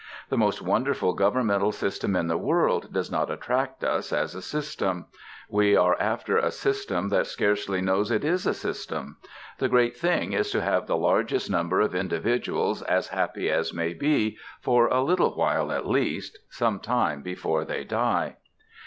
[0.29, 5.05] The most wonderful governmental system in the world does not attract us, as a system;
[5.47, 9.17] we are after a system that scarcely knows it is a system;
[9.59, 13.93] the great thing is to have the largest number of individuals as happy as may
[13.93, 18.37] be, for a little while at least, some time before they die.